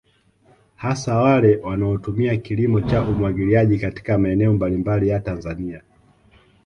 [0.75, 5.81] Hasa wale wanaotumia kilimo cha umwagiliaji katika maeneo mbalimbali ya Tanzania